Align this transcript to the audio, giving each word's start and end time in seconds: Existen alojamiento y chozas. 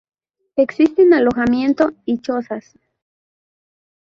Existen 0.55 1.13
alojamiento 1.13 1.91
y 2.05 2.17
chozas. 2.21 2.75